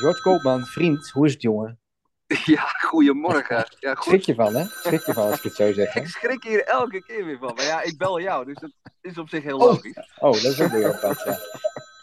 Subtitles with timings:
[0.00, 1.78] George Koopman, vriend, hoe is het jongen?
[2.44, 3.66] Ja, goedemorgen.
[3.80, 4.04] Ja, goed.
[4.04, 4.64] Schrik je van, hè?
[4.64, 5.92] Schrik je van als ik het zo zeg.
[5.92, 6.00] hè?
[6.00, 7.54] Ik schrik hier elke keer weer van.
[7.54, 9.64] Maar ja, ik bel jou, dus dat is op zich heel Oh.
[9.66, 9.96] logisch.
[10.18, 11.38] Oh, dat is ook weer apart, ja.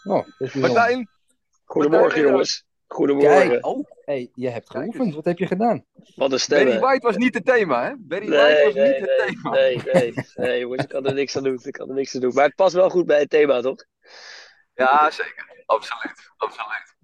[0.03, 0.69] Oh, dat is bijzonder.
[0.71, 1.09] Martijn,
[1.63, 2.63] Goedemorgen, Martijn, jongens.
[2.87, 3.49] Goedemorgen.
[3.49, 5.15] Kijk, oh, hey, je hebt geoefend.
[5.15, 5.85] Wat heb je gedaan?
[6.15, 6.65] Wat een stemmen.
[6.67, 7.93] Barry White was niet het thema, hè?
[7.97, 9.49] Barry White Nee, was nee, niet het nee, thema.
[9.49, 11.59] nee, nee, nee, jongens, ik kan er niks aan doen.
[11.63, 12.33] Ik kan er niks aan doen.
[12.33, 13.85] Maar het past wel goed bij het thema, toch?
[14.73, 15.63] Ja, zeker.
[15.65, 16.31] Absoluut.
[16.37, 16.94] Absoluut.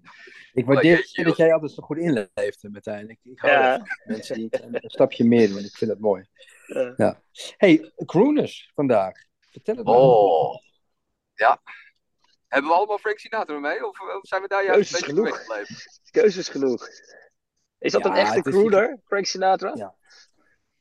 [0.52, 3.08] Ik waardeer jeetje, dat jij altijd zo goed inleeft, Martijn.
[3.10, 3.82] Ik, ik hou Ja.
[4.04, 5.58] Mensen die een, stapje meer doen.
[5.58, 6.26] Ik vind dat mooi.
[6.96, 7.22] Ja.
[7.56, 9.12] hey, crooners vandaag.
[9.40, 9.94] Vertel het maar.
[9.94, 10.56] Oh.
[11.34, 11.62] Ja.
[12.48, 13.86] Hebben we allemaal Frank Sinatra mee?
[13.88, 16.10] Of, of zijn we daar juist Keuzes een beetje genoeg.
[16.10, 16.88] Keuzes genoeg.
[17.78, 19.70] Is dat Ja, een echte is- crooner, Frank Sinatra?
[19.74, 19.94] Ja.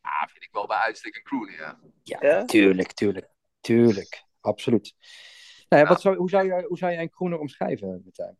[0.01, 1.79] Ja, vind ik wel bij uitstek een crooner, ja.
[2.03, 2.45] Ja, Ja?
[2.45, 3.29] tuurlijk, tuurlijk.
[3.62, 4.93] Tuurlijk, absoluut.
[5.70, 5.87] Nou ja, Ja.
[5.87, 8.37] wat zou, hoe, zou jij, hoe zou jij een crooner omschrijven, Martijn?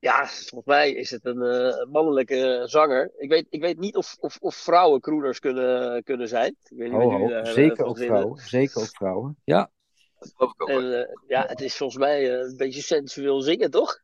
[0.00, 3.10] Ja, volgens mij is het een eh, mannelijke zanger.
[3.16, 6.56] Ik weet, ik weet niet of, of, of vrouwen crooners kunnen, kunnen zijn.
[6.62, 8.16] Ik weet niet Oh, oh, daar, zeker ook vinden.
[8.16, 8.38] vrouwen.
[8.42, 9.36] Zeker ook vrouwen.
[9.44, 9.70] Ja,
[10.18, 10.68] Dat geloof ik ook.
[10.68, 14.00] En eh, ja, het is volgens mij eh, een beetje sensueel zingen, toch?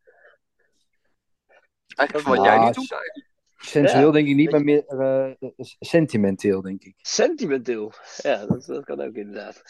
[1.97, 3.29] Eigenlijk wat Ja, jij nu het- doet eigenlijk.
[3.57, 5.31] Sensueel Ja, denk ik niet, maar meer eh,
[5.79, 6.95] sentimenteel, denk ik.
[6.97, 7.93] Sentimenteel.
[8.17, 9.63] Ja, dat, dat kan ook inderdaad.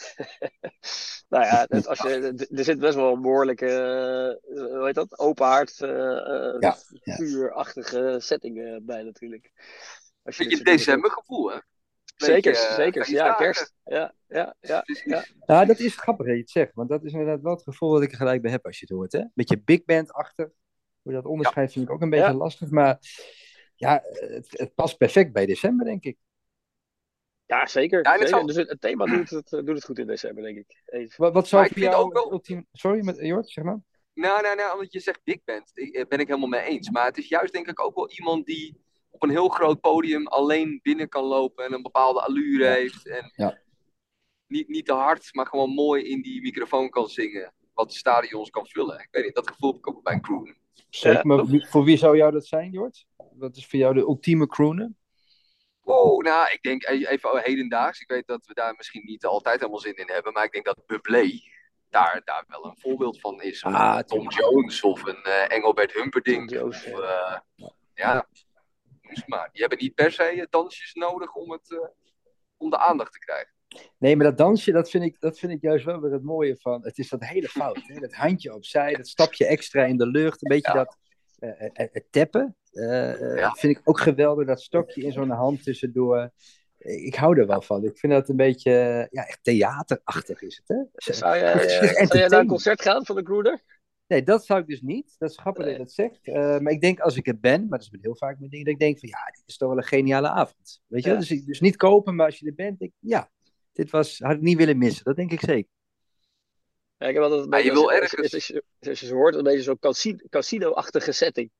[1.29, 5.45] nou ja, als je, er zit best wel een behoorlijke, eh, hoe heet dat, open
[5.45, 7.15] haard, eh, eh, Ja, ja.
[7.15, 9.51] vuurachtige setting eh, bij natuurlijk.
[10.23, 11.57] Als je Beetje decembergevoel, hè?
[12.17, 13.11] Zeker, zeker.
[13.11, 13.73] Ja, kerst.
[13.83, 14.83] Ja, ja, ja.
[15.05, 15.25] Ja.
[15.45, 17.91] Nou, dat is grappig dat je het zegt, want dat is inderdaad wel het gevoel
[17.91, 19.11] dat ik er gelijk bij heb als je het hoort.
[19.11, 19.23] Hè?
[19.33, 20.51] Beetje big band achter.
[21.01, 22.33] Hoe je dat onderscheidt vind ik ook een beetje Ja.
[22.33, 22.97] lastig, maar
[23.77, 26.17] ja, het, het past perfect bij december, denk ik.
[27.45, 28.03] Ja, zeker.
[28.03, 28.37] Ja, en het zeker.
[28.37, 31.13] zal- Dus het, het thema doet het, doet het goed in december, denk ik.
[31.17, 32.67] Wat, wat zou Maar voor jou ook wel- ultiem...
[32.71, 33.79] Sorry, met Jort, zeg maar.
[34.13, 36.89] Nou, nou, nou, omdat je zegt big band, ik- eh, ben ik helemaal mee eens.
[36.89, 40.27] Maar het is juist denk ik ook wel iemand die op een heel groot podium
[40.27, 42.71] alleen binnen kan lopen en een bepaalde allure Ja.
[42.73, 43.07] heeft.
[43.07, 43.59] En Ja.
[44.47, 47.53] niet, niet te hard, maar gewoon mooi in die microfoon kan zingen.
[47.73, 48.99] Wat stadions kan vullen.
[48.99, 50.45] Ik weet niet, dat gevoel heb ik ook bij een crew.
[50.89, 53.05] Zeker, Ja, maar voor wie zou jou dat zijn, Jort?
[53.37, 54.91] Wat is voor jou de ultieme crooner?
[55.83, 57.99] Oh, nou, ik denk e- even hedendaags.
[58.01, 60.33] Ik weet dat we daar misschien niet altijd helemaal zin in hebben.
[60.33, 61.39] Maar ik denk dat Bublé
[61.89, 63.63] daar, daar wel een voorbeeld van is.
[63.63, 66.49] Of Ah, Tom Jones of een eh, Engelbert Humperdinck.
[66.49, 67.43] Jones, of, ja.
[67.57, 68.27] eh, ja,
[69.01, 69.49] noem ze maar.
[69.51, 71.87] Die hebben niet per se eh, dansjes nodig om, het, eh,
[72.57, 73.51] om de aandacht te krijgen.
[73.97, 76.57] Nee, maar dat dansje, dat vind, ik, dat vind ik juist wel weer het mooie
[76.59, 76.83] van.
[76.83, 77.81] Het is dat hele fout.
[77.83, 77.99] Hè?
[77.99, 80.41] Dat handje opzij, dat stapje extra in de lucht.
[80.43, 80.77] Een beetje Ja.
[80.83, 80.97] dat
[81.39, 82.55] eh, eh, het tappen.
[82.77, 83.51] Eh, eh, Ja.
[83.51, 84.47] Vind ik ook geweldig.
[84.47, 86.31] Dat stokje in zo'n hand tussendoor.
[86.77, 87.83] Ik hou er wel van.
[87.83, 90.77] Ik vind dat een beetje, eh, ja, echt theaterachtig is het.
[90.77, 91.13] Hè?
[91.13, 93.61] Zou jij, eh, zou jij naar een concert gaan van de crooner?
[94.07, 95.15] Nee, dat zou ik dus niet.
[95.17, 96.19] Dat is grappig dat je dat zegt.
[96.27, 98.49] Eh, maar ik denk als ik er ben, maar dat is met heel vaak met
[98.49, 100.81] dingen, dat ik denk van ja, dit is toch wel een geniale avond.
[100.87, 101.17] Weet je Ja.
[101.17, 101.27] wel?
[101.27, 103.29] Dus, dus niet kopen, maar als je er bent, denk ik, ja,
[103.73, 105.03] dit was, had ik niet willen missen.
[105.03, 105.71] Dat denk ik zeker.
[106.97, 109.13] Ja, ik heb altijd een Maar je wil als- ergens- als je- Als je ze
[109.13, 111.51] hoort, een beetje zo'n casino- casino-achtige setting.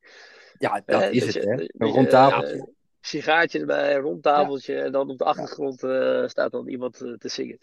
[0.59, 1.85] Ja, dat Eh, is dat het, je- hè?
[1.85, 2.55] Een rond tafeltje.
[2.57, 2.63] eh,
[3.01, 4.81] sigaartje erbij, een rond tafeltje.
[4.81, 7.57] En dan op de achtergrond eh, staat dan iemand te zingen.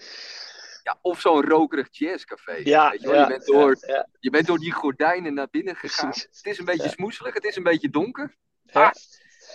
[0.83, 2.53] Ja, of zo'n rokerig jazzcafé.
[2.65, 5.49] Ja, Weet je, ja, je, bent door, ja, ja, je bent door die gordijnen naar
[5.51, 6.11] binnen gegaan.
[6.11, 6.29] precies.
[6.37, 6.89] Het is een beetje Ja.
[6.89, 8.37] smoeselig, het is een beetje donker.
[8.63, 8.85] Ja.
[8.87, 8.93] Ah,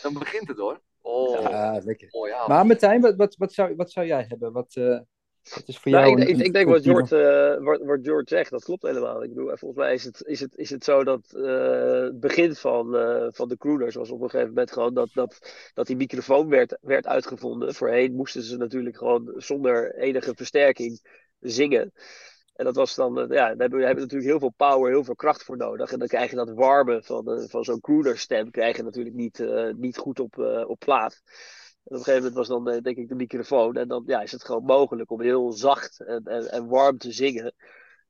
[0.01, 0.81] dan begint het hoor.
[1.01, 2.07] Oh, Ja, lekker.
[2.11, 2.33] mooi.
[2.47, 4.51] Maar Martijn, wat, wat, wat, zou, wat zou jij hebben?
[4.51, 4.99] Wat, eh,
[5.43, 8.25] wat is voor Nou, jou ik, een- ik, denk wat George, eh, wat, wat George
[8.27, 9.23] zegt, dat klopt helemaal.
[9.23, 12.55] Ik bedoel, volgens mij is het, is het, is het zo dat eh, het begin
[12.55, 15.39] van, eh, van de crooners was op een gegeven moment gewoon dat, dat,
[15.73, 17.73] dat die microfoon werd, werd uitgevonden.
[17.73, 21.01] Voorheen moesten ze natuurlijk gewoon zonder enige versterking
[21.39, 21.91] zingen.
[22.55, 25.15] En dat was dan, ja, daar hebben we hebben natuurlijk heel veel power, heel veel
[25.15, 25.91] kracht voor nodig.
[25.91, 29.43] En dan krijg je dat warme van, van zo'n croonerstem, krijg je natuurlijk niet,
[29.77, 31.21] niet goed op, op plaat.
[31.83, 33.75] En op een gegeven moment was dan eh, denk ik de microfoon.
[33.75, 37.11] En dan ja, is het gewoon mogelijk om heel zacht en, en, en warm te
[37.11, 37.53] zingen.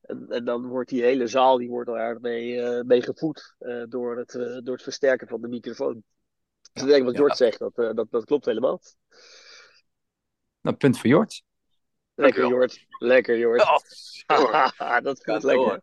[0.00, 3.82] En, en dan wordt die hele zaal die wordt er mee, eh, mee gevoed eh,
[3.88, 6.02] door, het, eh, door het versterken van de microfoon.
[6.72, 7.18] Dus ik denk wat Ja.
[7.18, 8.80] George zegt, dat, eh, dat, dat klopt helemaal.
[10.60, 11.42] Nou, punt voor Jort.
[12.14, 12.48] Lekker.
[12.48, 12.86] Jort.
[12.98, 13.62] Lekker Jort.
[14.26, 15.82] Oh, dat Gaat lekker.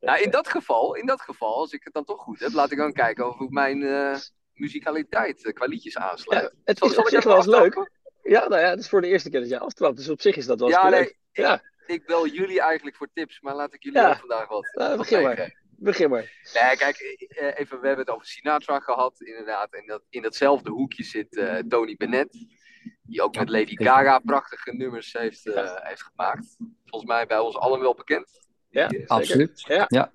[0.00, 2.70] Nou, in dat geval, in dat geval, als ik het dan toch goed heb, laat
[2.70, 4.18] ik dan kijken of ik mijn eh
[4.58, 6.42] muzikaliteit eh, qua liedjes aansluit.
[6.42, 7.90] Ja, het is zal op zich wel eens leuk.
[8.22, 9.96] Ja, nou ja, het is voor de eerste keer dat jij aftrapt.
[9.96, 11.16] Dus op zich is dat wel eens Ja, nee, leuk.
[11.32, 14.16] Ja, Ik bel jullie eigenlijk voor tips, maar laat ik jullie Ja.
[14.18, 14.68] vandaag wat.
[14.72, 15.54] nou, wat begin maar.
[15.80, 16.32] Begin maar.
[16.54, 16.96] Nee, kijk,
[17.28, 19.72] eh, even, we hebben het over Sinatra gehad, inderdaad.
[19.74, 22.46] En dat, in datzelfde hoekje zit eh, Tony Bennett.
[23.02, 25.80] Die ook met Lady Gaga prachtige nummers heeft, eh, Ja.
[25.82, 26.56] heeft gemaakt.
[26.84, 28.46] Volgens mij bij ons allen wel bekend.
[28.70, 29.10] Ja, Die.
[29.10, 29.60] Absoluut.
[29.66, 29.84] Ja.
[29.88, 30.10] Ja.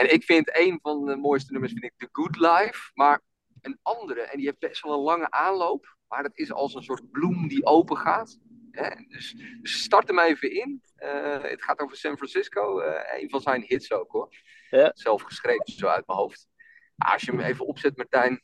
[0.00, 2.90] En ik vind een van de mooiste nummers vind ik The Good Life.
[2.94, 3.20] Maar
[3.60, 5.96] een andere, en die heeft best wel een lange aanloop.
[6.08, 8.38] Maar dat is als een soort bloem die open gaat.
[8.70, 8.88] Hè?
[9.08, 10.82] Dus, dus start hem even in.
[10.94, 12.80] Eh, het gaat over San Francisco.
[12.80, 14.28] eh, een van zijn hits ook hoor.
[14.70, 14.90] Ja.
[14.94, 16.48] Zelf geschreven, zo uit mijn hoofd.
[16.96, 18.42] Maar als je hem even opzet, Martijn.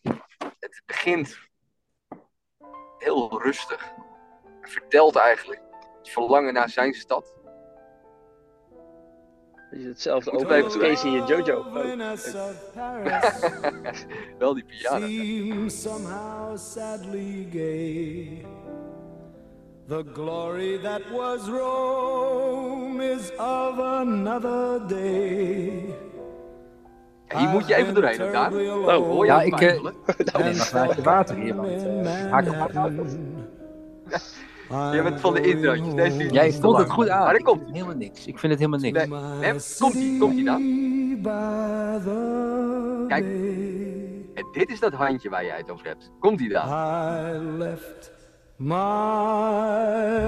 [0.58, 1.38] Het begint
[2.98, 3.92] heel rustig.
[4.60, 5.62] Hij vertelt eigenlijk
[5.98, 7.35] het verlangen naar zijn stad.
[9.76, 11.58] Is het hetzelfde als even Casey en Jojo.
[11.58, 11.74] Oh.
[14.38, 15.06] Wel die piano.
[15.06, 18.44] seems somehow sadly gay.
[19.88, 25.94] The glory that was Rome is of another day.
[27.28, 28.52] Ja, hier moet je even doorheen elkaar.
[28.52, 29.86] Oh, Hoor je Ja, ik, neem
[30.46, 32.54] een glaasje water hier, want eh, haak hem
[34.68, 35.94] Jij bent van de introotjes.
[35.94, 37.22] Deze Jij vond het goed aan.
[37.24, 37.62] Maar daar komt.
[37.72, 38.26] Helemaal niks.
[38.26, 39.06] Ik vind het helemaal niks.
[39.06, 39.18] Nee.
[39.40, 39.52] Hè?
[39.78, 40.62] Komt-ie, komt-ie dan?
[43.08, 43.24] Kijk.
[44.34, 46.10] En dit is dat handje waar jij het over hebt.
[46.20, 46.68] Komt hij dan?
[46.68, 48.12] I left
[48.56, 48.76] my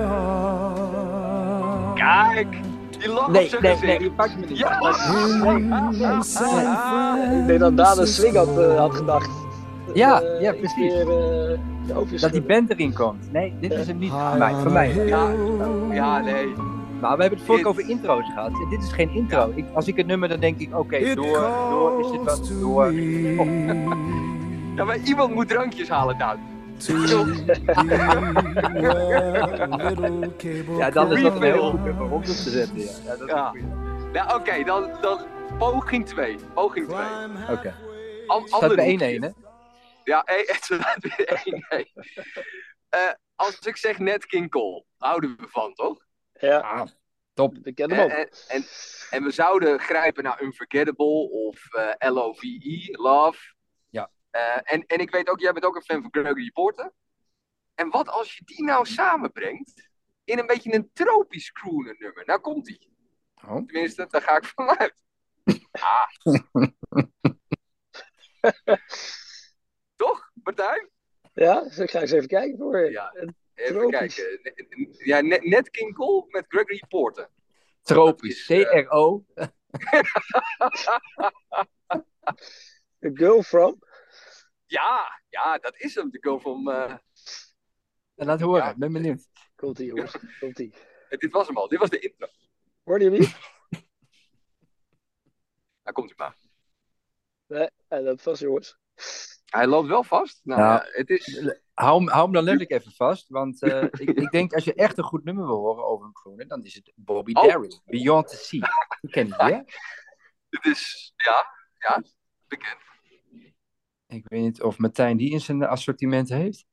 [0.08, 0.78] heart
[1.94, 2.56] Kijk!
[2.98, 3.88] Die lach op Nee, zijn nee, gezicht.
[3.90, 4.58] nee, die pak me niet.
[4.58, 4.78] Ja!
[7.40, 9.30] Ik denk dat Daan een swing had, eh, had gedacht.
[9.94, 10.92] Ja, ja, precies.
[10.94, 13.32] eh, Dat die band erin komt.
[13.32, 14.52] Nee, dit is hem niet voor mij.
[14.54, 14.94] Voor mij.
[15.06, 15.30] Ja,
[15.90, 16.46] ja, nee.
[17.00, 18.50] Maar we hebben het vorige over intro's gehad.
[18.50, 19.52] En dit is geen intro.
[19.54, 21.40] Ik, als ik het nummer, dan denk ik, oké, door,
[21.70, 22.92] door is dit wat, door.
[24.76, 26.36] Ja, maar iemand moet drankjes halen dan.
[30.78, 32.78] Ja, dan is dat een heel goed nummer om op te zetten.
[32.78, 33.28] Ja, ja dat.
[34.12, 35.18] Nou, oké, dan, dan
[35.58, 36.36] poging 2.
[36.54, 36.98] Poging 2.
[37.50, 37.74] Oké.
[38.26, 39.18] An Staat ander bij hoekje.
[39.18, 39.28] 1-1, hè?
[40.08, 41.92] Ja, eh, het 1-1.
[42.88, 46.06] Eh, als ik zeg net King Cole, houden we van, toch?
[46.32, 46.88] Ja, Ah,
[47.34, 47.56] top.
[47.62, 48.10] ik ken hem En, ook.
[48.26, 48.64] en, en,
[49.10, 53.54] en we zouden grijpen naar Unforgettable of eh L-O-V-E, Love.
[53.88, 54.10] Ja.
[54.30, 56.92] Eh, en, en ik weet ook, jij bent ook een fan van Gregory Porter.
[57.74, 59.88] En wat als je die nou samenbrengt
[60.24, 62.22] in een beetje een tropisch crooner nummer?
[62.26, 62.92] Nou komt die.
[63.44, 63.54] Oh.
[63.66, 64.94] Tenminste, daar ga ik vanuit.
[65.70, 66.08] Ah.
[70.56, 70.90] Martijn?
[71.32, 72.90] Ja, dus ik ga eens even kijken voor je.
[72.90, 73.10] Ja.
[73.12, 74.14] En Even Tropisch.
[74.14, 74.92] kijken.
[75.04, 77.30] Ja, net, net King Cole met Gregory Porter.
[77.82, 78.46] Tropisch.
[78.46, 79.24] Dat is, eh, C-R-O.
[83.06, 83.78] A Girl From.
[84.66, 86.10] Ja, ja, dat is hem.
[86.10, 86.70] De van.
[86.70, 86.96] eh,
[88.14, 88.62] En laat horen.
[88.64, 88.74] Ja.
[88.76, 89.28] Ben benieuwd.
[89.56, 90.16] Komt ie, jongens.
[90.40, 90.74] Komt ie.
[91.08, 91.68] dit was hem al.
[91.68, 92.26] Dit was de intro.
[92.84, 93.36] Hoorde je hem niet?
[95.82, 96.36] Daar komt hij maar.
[97.88, 98.78] Nee, loopt vast, jongens.
[99.48, 100.40] Hij loopt wel vast.
[100.44, 100.72] Nou, Nou.
[100.72, 101.44] ja, het is.
[101.74, 103.28] Hou, hem- hou hem dan letterlijk even vast.
[103.28, 106.16] Want eh, ik, ik denk, als je echt een goed nummer wil horen over een
[106.16, 107.46] groene, dan is het Bobby Oh.
[107.48, 107.80] Darin.
[107.84, 108.68] Beyond the Sea.
[109.00, 109.60] Die ken je, hè?
[110.58, 111.12] Het is.
[111.16, 111.46] Ja,
[111.78, 112.02] ja,
[112.48, 112.76] bekend.
[114.06, 116.64] Ik weet niet of Martijn die in zijn assortiment heeft.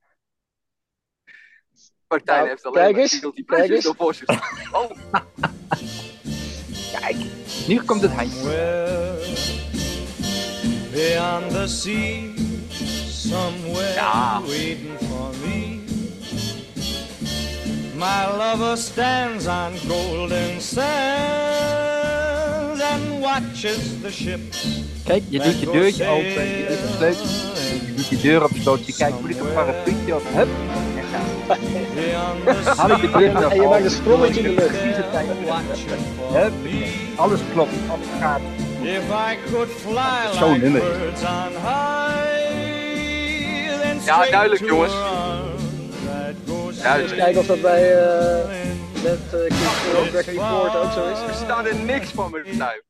[2.07, 4.73] Martijn Nou, heeft alleen kijk maar Pleasures voor zich staan.
[4.81, 4.91] Oh,
[6.99, 7.15] Kijk,
[7.67, 8.43] nu komt het handje.
[8.43, 9.17] Well,
[10.91, 12.33] beyond the sea,
[13.29, 14.41] somewhere Ja.
[14.47, 15.79] waiting for me.
[17.95, 20.85] My lover stands on golden sands
[22.81, 24.67] and watches the ships.
[25.05, 27.25] Kijk, je doet je deurtje open, je doet een sleutel,
[27.85, 30.47] je doet je deur op slot, je kijkt, moet ik een parapluutje of hup,
[30.97, 31.25] en gaan.
[32.77, 34.75] Haal ik de bril En je maakt een sprongetje in de lucht.
[36.33, 36.53] Hup,
[37.15, 38.41] alles klopt, alles gaat.
[38.81, 40.81] If I could fly Zo'n nummer.
[44.03, 44.93] Ja, duidelijk, jongens.
[46.81, 47.17] Duidelijk.
[47.21, 49.03] Kijken of dat bij eh sailing.
[49.03, 51.19] met uh, King Cole Gregory Porter ook zo is.
[51.19, 52.55] er staat er niks van, Martijn.
[52.57, 52.81] Zullen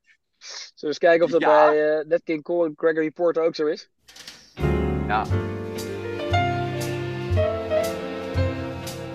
[0.79, 1.69] we eens kijken of dat Ja.
[1.69, 3.89] bij Net King Cole en Gregory Porter ook zo is?
[5.07, 5.25] Ja,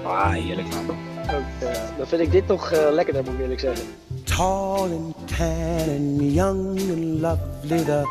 [0.04, 0.90] Ah, heerlijk man.
[1.34, 3.86] Ook, eh, dan vind ik dit nog eh, lekkerder, moet ik eerlijk zeggen.
[4.24, 8.02] Tall and tan and young and lovely, the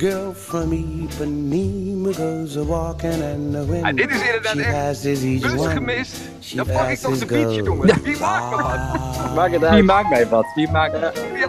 [0.00, 3.84] girl from Ipanema goes a walking and the wind.
[3.84, 5.74] Ah, dit is inderdaad she echt passes each bus one.
[5.74, 6.16] gemist.
[6.40, 7.66] She Dan pak ik toch passes de beatje, goes.
[7.66, 7.92] jongens.
[8.02, 9.34] Wie maakt me wat?
[9.34, 10.46] Maak het Wie maakt mij wat?
[10.54, 10.92] Wie maakt.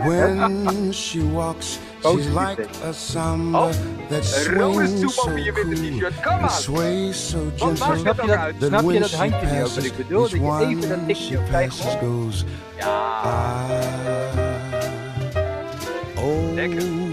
[0.03, 3.72] When she walks, she's Positief, like a samba Oh,
[4.10, 6.50] that swings soep so over je witte cool and aan.
[6.50, 8.03] sways so gently.
[8.03, 8.17] that
[8.60, 9.91] snap je when dat she passes?
[10.10, 12.46] Dat one she passes goes
[12.77, 13.22] Ja.
[16.17, 17.11] Oh, Lekker.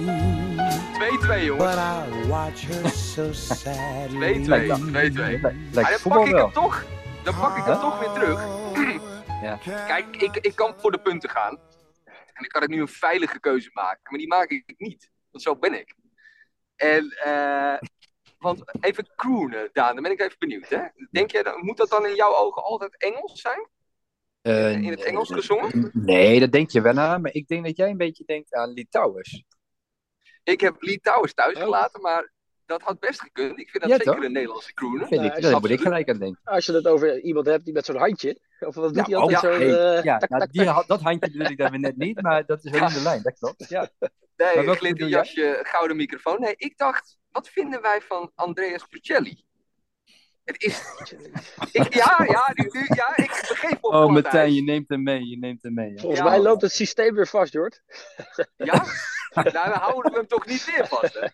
[1.29, 1.65] 2-2, jongens.
[1.65, 4.35] but I watch her so sadly.
[4.35, 4.47] 2-2.
[4.47, 5.41] 2-2.
[5.41, 6.43] Maar dan pak ik wel.
[6.45, 6.85] hem toch.
[7.25, 8.47] Dan pak ik hem toch weer terug.
[9.43, 9.59] Ja.
[9.87, 11.59] Kijk, ik, ik kan voor de punten gaan.
[12.05, 14.01] En dan kan ik nu een veilige keuze maken.
[14.03, 15.11] Maar die maak ik niet.
[15.31, 15.95] Want zo ben ik.
[16.77, 17.75] En, eh,
[18.45, 20.69] want even croonen, Daan, dan ben ik even benieuwd.
[20.69, 20.81] Hè?
[21.11, 23.69] Denk jij, dat- moet dat dan in jouw ogen altijd Engels zijn?
[24.41, 25.91] Eh, in het Engels gezongen?
[25.93, 27.21] Nee, dat denk je wel aan.
[27.21, 29.45] Maar ik denk dat jij een beetje denkt aan Litouwers.
[30.53, 31.63] Ik heb Lee Towers thuis Oh.
[31.63, 32.33] gelaten, maar
[32.67, 33.59] dat had best gekund.
[33.59, 34.25] Ik vind dat Ja, zeker toch?
[34.25, 35.07] een Nederlandse crooner.
[35.07, 36.41] Vind ik, daar moet ik gelijk aan denken.
[36.45, 38.39] Als je het over iemand hebt die met zo'n handje.
[38.61, 39.59] Of wat doet Ja, hij altijd oh, zo?
[39.59, 40.87] hey, eh, ja, tak, nou, tak, die, tak.
[40.87, 43.23] dat handje bedoel ik dan weer net niet, maar dat is wel in de lijn,
[43.23, 43.69] dat klopt.
[43.69, 43.89] Ja.
[44.37, 45.09] Nee, Maar een jij?
[45.09, 46.41] jasje, gouden microfoon.
[46.41, 49.45] Nee, ik dacht, wat vinden wij van Andreas Bocelli?
[50.45, 50.83] Het is...
[51.73, 54.55] ik, ja, ja, nu, nu- ja, ik begeef me op Oh, Martijn, ijs.
[54.55, 55.91] je neemt hem mee, je neemt hem mee.
[55.93, 55.97] Ja.
[56.01, 56.29] Volgens Ja.
[56.29, 57.83] mij loopt het systeem weer vast, Jord.
[58.57, 58.85] Ja?
[59.43, 61.27] nou, dan houden we hem toch niet meer vast, hè?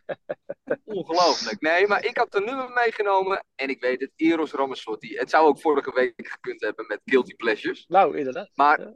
[0.85, 1.61] Ongelooflijk.
[1.61, 5.17] Nee, maar ik had een nummer meegenomen en ik weet het, Eros Ramazzotti.
[5.17, 7.85] Het zou ook vorige week gekund hebben met Guilty Pleasures.
[7.89, 8.51] Nou, inderdaad.
[8.55, 8.95] Maar, Ja.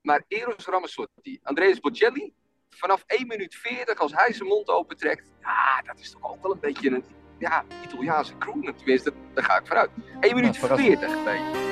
[0.00, 2.32] maar Eros Ramazzotti, Andreas Bocelli,
[2.70, 6.52] vanaf 1 minuut 40, als hij zijn mond opentrekt, ja, dat is toch ook wel
[6.52, 7.04] een beetje een
[7.38, 8.74] ja, Italiaanse crooner.
[8.76, 9.90] Tenminste, daar ga ik vanuit.
[10.20, 10.98] 1 minuut verrassend.
[10.98, 11.70] 40, weet je.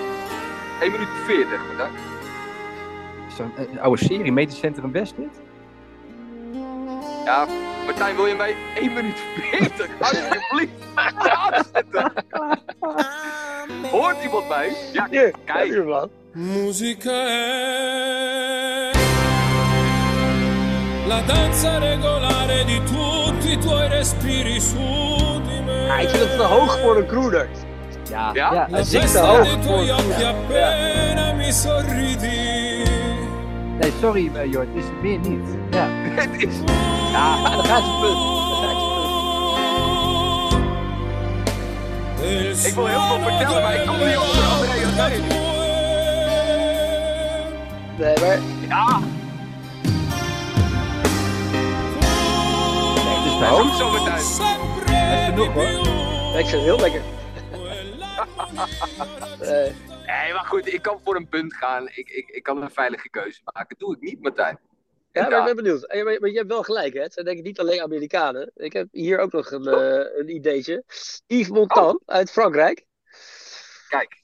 [0.81, 2.01] 1 minuut 40, bedankt.
[3.37, 5.41] Zo'n eh, oude serie, Medisch Centrum West dit?
[7.25, 7.47] Ja,
[7.85, 9.17] Martijn, wil je mij 1 minuut
[9.51, 9.87] 40?
[10.01, 10.73] Alsjeblieft.
[11.17, 12.13] Aanzetten.
[13.91, 14.73] Hoort iemand mij?
[14.93, 15.07] Ja,
[15.45, 15.65] kijk.
[15.65, 16.11] hier man.
[16.33, 18.91] Musica è
[21.07, 25.85] la danza regolare di tutti i tuoi respiri su di me.
[25.87, 27.49] Ja, ik vind het te hoog voor een crooner.
[28.11, 28.53] Ja, Ja?
[28.53, 31.15] ja, het zingt te hoog voor een occhi crooner.
[33.81, 35.49] Nee, sorry Jort, het is het meer niet.
[35.71, 35.89] Ja.
[36.21, 36.55] Het is...
[37.13, 38.39] Ja, daar gaat je punt.
[42.67, 45.23] Ik wil heel veel vertellen, maar ik kom niet op de Andrea heen.
[47.99, 48.99] Nee, maar Ja,
[52.95, 53.61] Nee, het is dat is hoog.
[53.61, 54.07] goed zo, Martijn.
[54.07, 56.39] Dat is genoeg hoor.
[56.39, 57.01] ik vind het heel lekker.
[59.51, 59.73] Nee.
[60.11, 61.87] Nee, maar goed, ik kan voor een punt gaan.
[61.89, 63.77] Ik, ik, ik kan een veilige keuze maken.
[63.79, 64.59] Doe ik niet, Martijn.
[65.13, 65.85] Ja, maar ik ben benieuwd.
[65.87, 67.01] Eh, Maar, maar je hebt wel gelijk, hè?
[67.03, 68.51] Het zijn denk ik niet alleen Amerikanen.
[68.55, 70.85] Ik heb hier ook nog een, eh, een ideetje.
[71.27, 72.87] Yves Montand uit Frankrijk.
[73.89, 74.19] Kijk,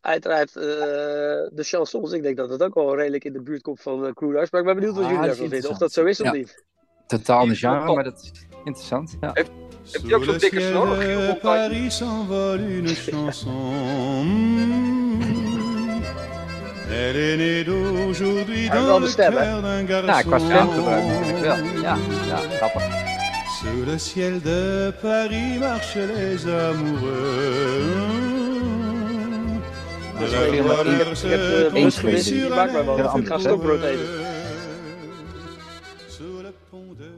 [0.00, 2.12] Uiteraard eh, de chansons.
[2.12, 4.50] Ik denk dat het ook wel redelijk in de buurt komt van uh, Crooners.
[4.50, 5.70] Maar ik ben benieuwd wat Ah, jullie daarvan vinden.
[5.70, 6.32] Of dat zo is of Ja.
[6.32, 6.64] niet.
[7.06, 8.32] Totaal een genre, maar dat is
[8.64, 9.16] interessant.
[9.20, 9.32] Ja.
[9.92, 10.98] Heb je ook zo'n dikke snor?
[10.98, 14.24] de Paris s'envole une chanson.
[14.24, 14.94] Mm.
[16.90, 20.06] Elle est née d'aujourd'hui dans le cœur d'un garçon.
[20.06, 21.56] Nou, qua stemgebruik natuurlijk wel.
[21.82, 22.82] Ja, ja, grappig.
[23.58, 27.84] Sous le ciel de Paris marchent les amoureux.
[30.18, 32.22] Dus ik, ik, ik heb de.
[32.22, 32.96] Die maakt mij wel.
[32.96, 34.08] Ja, anders, stokbrood eten.
[36.08, 37.10] Sous le pont de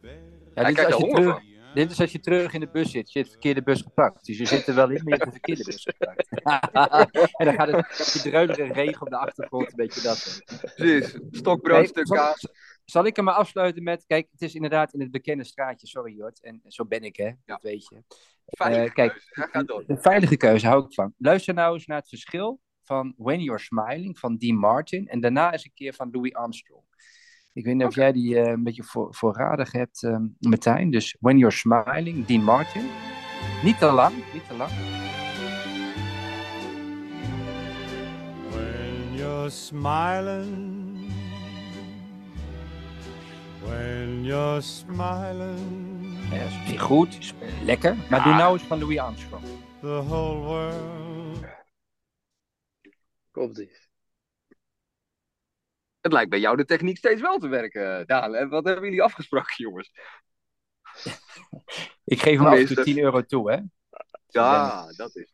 [0.00, 0.16] Berre.
[0.54, 1.40] Ja, dit, als je terug,
[1.78, 3.12] dit is als je terug in de bus zit.
[3.12, 4.24] Je hebt de verkeerde bus gepakt.
[4.24, 6.28] Dus je zit er wel in, maar je hebt de verkeerde bus gepakt.
[7.38, 9.68] en dan gaat het die dreulige regen op de achtergrond.
[9.68, 10.42] Een beetje dat.
[10.74, 11.18] Precies.
[11.30, 12.48] Stokbrood, Nee, stuk kaas.
[12.84, 14.04] Zal ik hem maar afsluiten met...
[14.06, 15.86] Kijk, het is inderdaad in het bekende straatje.
[15.86, 16.42] Sorry Jort.
[16.42, 17.30] En zo ben ik hè.
[17.44, 18.02] Dat weet je.
[18.46, 19.30] Veilige Eh, kijk, keuze.
[19.30, 19.84] Ja, ga door.
[19.86, 21.14] Een veilige keuze hou ik van.
[21.18, 25.08] Luister nou eens naar het verschil van When You're Smiling van Dean Martin.
[25.08, 26.82] En daarna eens een keer van Louis Armstrong.
[27.58, 30.90] Ik weet niet of jij die eh, een beetje voor, voorradig hebt, eh, Martijn.
[30.90, 32.86] Dus When You're Smiling, Dean Martin.
[33.62, 34.70] Niet te lang, niet te lang.
[38.50, 41.10] When you're smiling,
[43.64, 47.34] when you're smiling, Ja, dat is goed, is
[47.64, 47.96] lekker.
[48.10, 49.44] Maar doe nou eens van Louis Armstrong.
[49.80, 51.44] the whole world.
[53.30, 53.87] Komt ie.
[56.08, 58.34] Het lijkt bij jou de techniek steeds wel te werken, Daan.
[58.34, 59.90] En wat hebben jullie afgesproken, jongens?
[62.04, 63.58] Ik geef hem af en is toe het- 10 euro toe, hè.
[64.26, 65.32] Ja, dat is.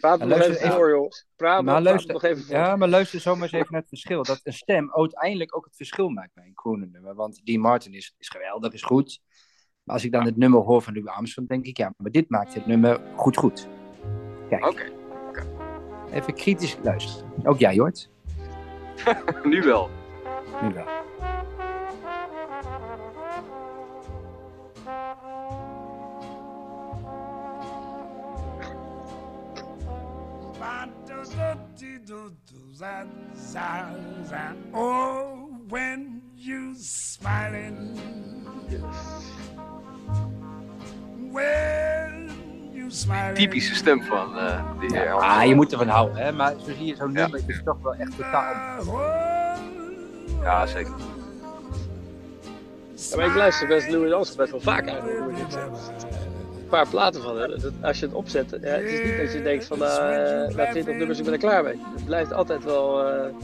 [0.00, 1.08] Praat Maar nog luister even voor, joh.
[1.36, 2.54] Praat, Maar luister, nog even voor.
[2.54, 4.22] ja, maar luister zomaar eens even naar het verschil.
[4.22, 7.14] Dat een stem uiteindelijk ook het verschil maakt bij een crooner nummer.
[7.14, 9.20] Want Dean Martin is, is geweldig, is goed.
[9.82, 12.28] Maar als ik dan het nummer hoor van Louis Armstrong, denk ik, ja, maar dit
[12.30, 13.68] maakt het nummer goed goed.
[14.48, 14.92] Kijk, Oké,
[16.12, 17.32] even kritisch luisteren.
[17.46, 18.10] Ook jij, Jort.
[19.44, 19.90] Nu wel.
[20.62, 20.86] Nu wel.
[34.72, 37.96] Oh, when you smiling.
[37.96, 38.78] When you
[41.32, 41.91] smiling.
[43.34, 46.32] Typische stem van eh de heer Ah, je moet ervan houden, hè.
[46.32, 47.20] Maar zo zie je, zo'n Ja.
[47.20, 48.54] nummer is toch wel echt totaal...
[48.86, 49.00] Oh,
[50.42, 50.92] Ja, zeker.
[53.10, 55.20] Ja, maar ik luister best Louis Armstrong best wel vaak eigenlijk.
[55.30, 55.72] moet ik zeggen.
[55.72, 57.50] Een paar platen van hem.
[57.50, 60.70] Dat, als je het opzet, ja, het is niet dat je denkt van eh, na
[60.70, 61.80] 20 nummers ik ben er klaar mee.
[61.94, 63.34] Het blijft altijd wel, eh, ik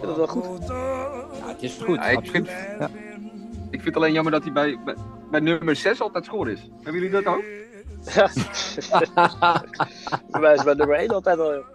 [0.00, 0.66] vind het wel goed.
[0.68, 1.96] Ja, het is goed.
[1.96, 2.88] Ja, ik vind- Ja.
[3.70, 4.94] Ik vind het alleen jammer dat hij bij, bij,
[5.30, 6.70] bij nummer 6 altijd score is.
[6.82, 7.42] Hebben jullie dat ook?
[8.14, 8.30] Ja.
[10.30, 11.66] Bij mij is bij nummer 1 altijd joh.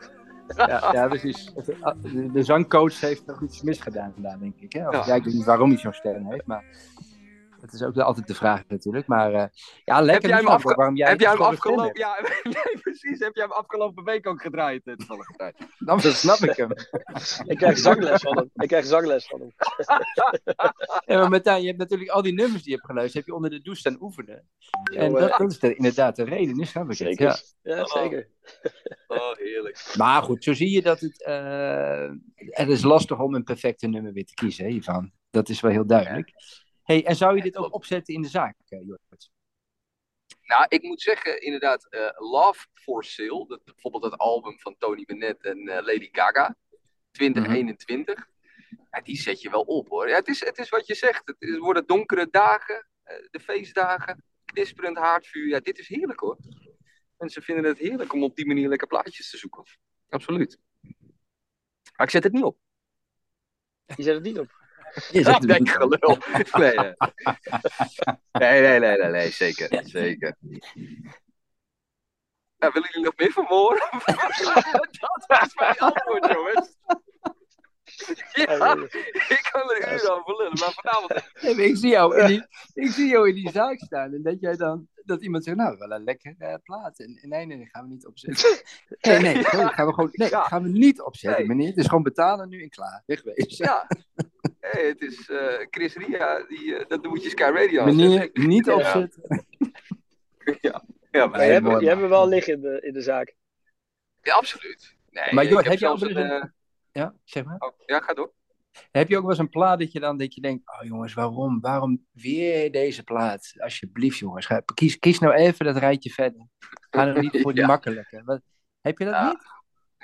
[0.55, 1.51] Ja, ja, precies.
[1.55, 1.65] Het-
[2.01, 4.73] De, de zangcoach heeft nog iets misgedaan daar, denk ik.
[4.73, 4.87] Hè?
[4.87, 5.03] Of, Ja.
[5.05, 5.15] ja.
[5.15, 6.63] ik weet niet waarom hij zo'n sterren heeft, maar
[7.61, 9.07] dat is ook altijd de vraag natuurlijk.
[9.07, 9.45] Maar eh,
[9.83, 10.13] ja, lekker.
[10.13, 11.83] Heb jij hem, afge- waarom jij heb jij hem afgelopen...
[11.85, 11.97] hebt.
[11.97, 13.19] Ja, nee, precies.
[13.19, 14.81] Heb jij hem afgelopen week ook gedraaid?
[14.87, 15.55] eh, gedraaid.
[15.77, 16.69] Dan snap ik hem.
[17.45, 18.49] Ik krijg zangles van hem.
[18.53, 19.51] Ik krijg zangles van hem.
[21.05, 23.33] Ja, maar Martijn, je hebt natuurlijk al die nummers die je hebt geluisterd, heb je
[23.35, 24.47] onder de douche staan oefenen.
[24.93, 27.17] En Jongen, dat, dat is de, inderdaad de reden, nu snap ik het.
[27.17, 27.35] Ja.
[27.61, 28.29] Ja, zeker.
[29.07, 29.93] Oh, heerlijk.
[29.97, 31.23] Maar goed, zo zie je dat het.
[31.23, 35.11] eh, het is lastig om een perfecte nummer weer te kiezen, hè, Ivan.
[35.29, 36.31] Dat is wel heel duidelijk.
[36.91, 39.29] Hey, en zou je dit ook opzetten in de zaak, uh, Jort?
[40.41, 45.03] Nou, ik moet zeggen, inderdaad, eh, Love for Sale, dat, bijvoorbeeld dat album van Tony
[45.05, 46.55] Bennett en eh, Lady Gaga,
[47.11, 48.27] 2021,
[48.91, 50.07] ja, die zet je wel op hoor.
[50.07, 53.39] Ja, het, is, het is wat je zegt, het, is, worden donkere dagen, eh, de
[53.39, 56.37] feestdagen, knisperend haardvuur, ja, dit is heerlijk hoor.
[57.17, 59.63] Mensen vinden het heerlijk om op die manier lekker plaatjes te zoeken.
[60.09, 60.59] Absoluut.
[61.95, 62.57] Maar ik zet het niet op.
[63.95, 64.60] Je zet het niet op.
[65.11, 65.97] Je nee, niet op.
[65.97, 66.17] gelul.
[66.51, 66.75] Nee,
[68.31, 70.35] nee, nee, nee, nee, nee, zeker, zeker.
[72.57, 73.89] Ja, willen jullie nog meer van horen?
[74.99, 76.75] dat was mijn antwoord, jongens.
[78.31, 78.75] Ja,
[79.29, 81.13] ik kan er uren over lullen, maar vanavond...
[81.41, 84.21] Nee, maar ik, zie jou in die, ik zie jou in die zaak staan en
[84.21, 86.99] dat jij dan dat iemand zegt, nou, wel een lekkere eh, plaat.
[86.99, 88.61] En, en nee, nee, nee, gaan we niet opzetten.
[89.01, 90.43] Nee, nee, gaan we gewoon, nee, Ja.
[90.43, 91.55] gaan we niet opzetten, Nee.
[91.55, 91.67] meneer.
[91.67, 93.03] Het is gewoon betalen nu en klaar.
[93.05, 93.65] Wegwezen.
[93.65, 93.87] Ja,
[94.71, 98.65] hey, het is eh, Chris Ria, die, eh, dat moet je Sky Radio Meneer, niet
[98.65, 98.73] Ja.
[98.75, 99.23] opzetten.
[100.61, 103.01] Ja, ja, maar, Maar je, hebt, je hebt hem wel liggen in de, in de
[103.01, 103.35] zaak.
[104.21, 104.95] ja, absoluut.
[105.09, 106.17] Nee, Maar Jort, heb heb je een...
[106.17, 106.49] eens eh,
[106.91, 107.55] Ja, zeg maar.
[107.59, 108.33] oh, ja, ga door.
[108.91, 111.13] Heb je ook wel eens een plaat dat je dan dat je denkt, oh jongens,
[111.13, 113.53] waarom, waarom weer deze plaat?
[113.57, 116.47] Alsjeblieft jongens, ga, kies, kies nou even dat rijtje verder.
[116.89, 117.67] Ga nou niet voor die Ja.
[117.67, 118.21] makkelijke.
[118.25, 118.41] Wat,
[118.81, 119.27] heb je dat Ja.
[119.27, 119.43] niet?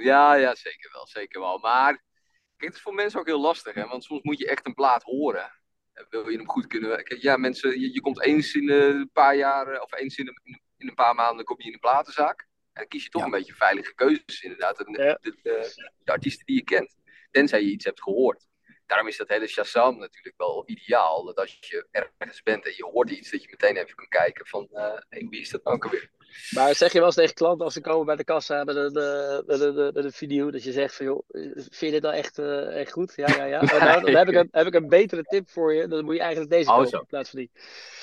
[0.06, 1.58] Ja, ja, zeker wel, zeker wel.
[1.60, 2.04] Maar
[2.58, 3.88] kijk, het is voor mensen ook heel lastig, hè?
[3.88, 5.52] Want soms moet je echt een plaat horen.
[5.94, 7.04] En Wil je hem goed kunnen...
[7.04, 10.28] Kijk, ja, mensen, je, je komt eens in een paar jaar, eh, of eens in
[10.28, 12.42] een, in een- paar maanden, kom je in een platenzaak.
[12.42, 12.48] En
[12.84, 13.28] dan kies je toch Ja.
[13.28, 14.80] een beetje veilige keuzes, inderdaad.
[14.86, 15.18] En, Ja.
[15.22, 16.96] de, de, de artiesten die je kent.
[17.32, 18.48] Tenzij je iets hebt gehoord.
[18.88, 21.26] Daarom is dat hele Shazam natuurlijk wel ideaal.
[21.26, 24.48] Dat als je ergens bent en je hoort iets, dat je meteen even kan kijken
[24.48, 24.68] van...
[25.10, 26.10] hey, wie is dat nou ook alweer?
[26.52, 28.96] Maar zeg je wel eens tegen klanten als ze komen bij de kassa met een,
[28.96, 31.24] eh, met een, met een video, dat je zegt van joh,
[31.54, 33.14] vind je dit nou echt, eh, echt goed?
[33.16, 33.62] Ja, ja, ja.
[33.78, 35.88] Oh, nou, dan heb ik, een, heb ik een betere tip voor je.
[35.88, 37.52] Dan moet je eigenlijk deze Oh, kopen in plaats van die.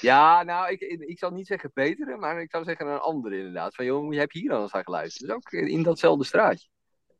[0.01, 3.75] Ja, nou, ik, ik zou niet zeggen betere, maar ik zou zeggen een andere inderdaad.
[3.75, 5.27] Van, joh, je hebt hier al eens naar geluisterd.
[5.27, 6.69] Dus ook in datzelfde straatje.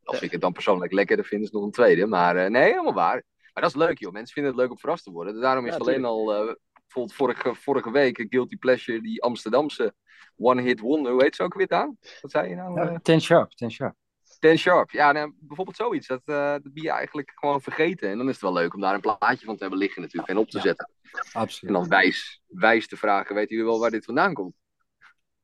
[0.05, 2.07] Als ik het dan persoonlijk lekkerder vind, is nog een tweede.
[2.07, 3.23] Maar eh, nee, helemaal waar.
[3.55, 4.13] Maar dat is leuk, joh.
[4.13, 5.41] Mensen vinden het leuk om verrast te worden.
[5.41, 9.95] Daarom is Ja, alleen al, eh, bijvoorbeeld vorige, vorige week, Guilty Pleasure, die Amsterdamse
[10.37, 11.13] One Hit Wonder.
[11.13, 11.97] Hoe heet ze ook weer aan?
[12.21, 12.81] Wat zei je nou?
[12.81, 12.93] eh?
[12.93, 13.95] Ja, ten sharp, ten sharp.
[14.39, 14.91] Ten Sharp.
[14.91, 16.07] Ja, nou, bijvoorbeeld zoiets.
[16.07, 18.11] Dat, eh dat ben je eigenlijk gewoon vergeten.
[18.11, 20.29] En dan is het wel leuk om daar een plaatje van te hebben liggen natuurlijk.
[20.33, 20.63] En op te Ja.
[20.63, 20.91] zetten.
[21.13, 21.75] En Absoluut.
[21.75, 24.55] dan wijs, wijs te vragen, weet jullie wel waar dit vandaan komt?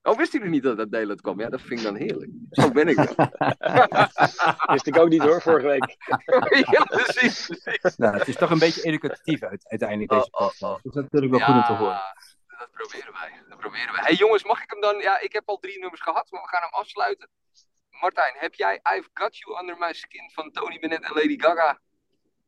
[0.02, 1.40] Oh, wist jullie niet dat dat deel uit kwam?
[1.40, 2.30] Ja, dat vind ik dan heerlijk.
[2.50, 3.14] Zo ben ik dan.
[4.72, 5.96] Wist ik ook niet hoor, vorige week.
[6.76, 7.46] ja, precies.
[7.46, 7.96] precies.
[7.96, 10.82] Nou, het is toch een beetje educatief uit, uiteindelijk deze Oh, oh, podcast.
[10.82, 12.00] Dus dat is natuurlijk wel goed om te horen.
[12.58, 13.42] dat proberen wij.
[13.48, 14.02] Dat proberen wij.
[14.02, 14.98] hey, jongens, mag ik hem dan...
[14.98, 17.28] Ja, ik heb al drie nummers gehad, maar we gaan hem afsluiten.
[18.00, 21.80] Martijn, heb jij I've Got You Under My Skin van Tony Bennett en Lady Gaga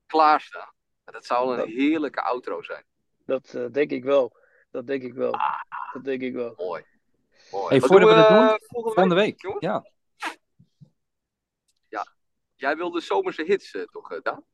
[0.07, 0.73] klaarstaan?
[1.05, 2.85] Dat zou een heerlijke outro zijn.
[3.27, 4.37] Dat eh, denk ik wel.
[4.71, 5.35] Dat denk ik wel.
[5.93, 6.55] Dat denk ik wel.
[6.57, 6.85] Mooi.
[7.53, 7.67] Mooi.
[7.69, 9.25] Hey, Wat voordat we dat doen, eh, volgende Volgende week?
[9.25, 9.41] week.
[9.43, 9.65] jongens?
[9.65, 9.83] Ja.
[12.55, 14.45] Jij wilde zomerse hits, eh, toch, eh, Daan?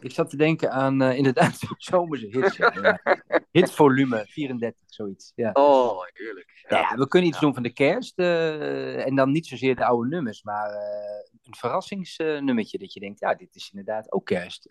[0.00, 2.56] Ik zat te denken aan inderdaad zomerse hits.
[2.56, 2.72] Ja.
[2.82, 3.22] Ja.
[3.50, 5.32] Hitvolume 34, zoiets.
[5.34, 5.50] Ja.
[5.52, 6.64] Oh, heerlijk.
[6.68, 8.18] Ja, we kunnen iets doen van de kerst.
[8.18, 12.78] en dan niet zozeer de oude nummers, maar eh, een verrassingsnummertje.
[12.78, 14.62] dat je denkt, ja, dit is inderdaad ook kerst.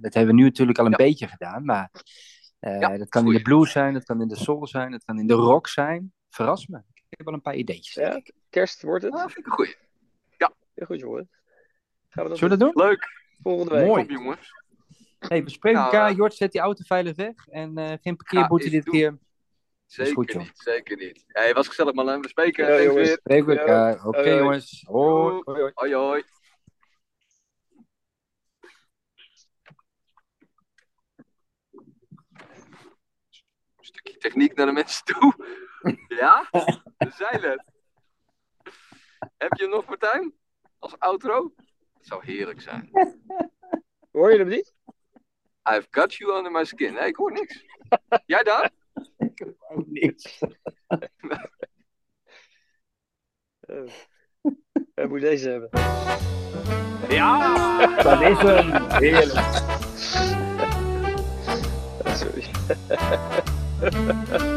[0.00, 0.96] Dat hebben we nu natuurlijk al een Ja.
[0.96, 1.64] beetje gedaan.
[1.64, 1.90] Maar
[2.58, 5.18] Ja, dat kan in de blues zijn, dat kan in de soul zijn, dat kan
[5.18, 6.13] in de rock zijn.
[6.34, 6.78] Verras me.
[6.94, 7.94] Ik heb wel een paar ideetjes.
[7.94, 9.14] Ja, kerst wordt het.
[9.14, 9.76] Ah, vind ik een goeie.
[10.36, 10.52] Ja.
[10.74, 11.30] heel goed, jongen.
[12.08, 12.86] Gaan we dat Zullen we dat doen?
[12.86, 13.08] Leuk.
[13.42, 13.86] Volgende week.
[13.86, 14.02] Mooi.
[14.02, 14.62] Op, jongens.
[15.18, 16.10] Hey, we spreken nou, elkaar.
[16.10, 17.46] Eh, Jort, zet die auto veilig weg.
[17.48, 19.18] En uh, geen parkeerboete dit keer.
[19.86, 21.24] Zeker niet, zeker niet.
[21.26, 22.20] Hey, was gezellig, man.
[22.20, 22.72] We spreken.
[22.72, 23.10] Ja, jongens.
[23.10, 24.06] Spreken we elkaar.
[24.06, 24.84] Oké, jongens.
[24.86, 25.42] Hoi.
[25.44, 25.94] Hoi, hoi.
[25.94, 26.22] hoi.
[33.76, 35.62] Een stukje techniek naar de mensen toe.
[36.16, 36.48] Ja,
[36.98, 37.64] we zijn het.
[39.36, 40.34] Heb je nog, Martijn?
[40.78, 41.52] Als outro?
[41.98, 42.90] Het zou heerlijk zijn.
[44.10, 44.74] Hoor je hem niet?
[45.70, 46.92] I've got you under my skin.
[46.94, 47.64] Nee, ik hoor niks.
[48.26, 48.70] Jij dan?
[49.28, 50.38] Ik heb ook niks.
[53.60, 53.82] Eh,
[54.94, 55.68] Hij moet deze hebben.
[57.08, 57.56] Ja!
[58.02, 58.90] Dat is hem.
[58.90, 59.46] Heerlijk.
[62.16, 62.50] Sorry.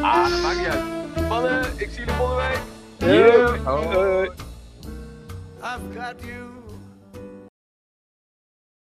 [0.02, 0.97] Ah, dat maakt niet uit.
[1.28, 3.68] Mannen, ik zie jullie volgende week.
[3.68, 3.94] Oh.
[3.94, 4.30] Hoi.
[5.62, 6.57] I've got you